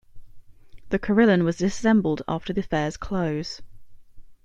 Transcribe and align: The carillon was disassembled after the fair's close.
The 0.89 0.97
carillon 0.97 1.43
was 1.43 1.57
disassembled 1.59 2.23
after 2.27 2.53
the 2.53 2.63
fair's 2.63 2.97
close. 2.97 3.61